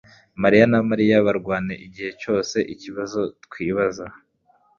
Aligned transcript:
mariya 0.41 0.65
na 0.71 0.79
Mariya 0.89 1.25
barwana 1.27 1.73
igihe 1.85 2.11
cyose 2.21 2.57
ikibazo 2.73 3.19
twibaza 3.45 4.05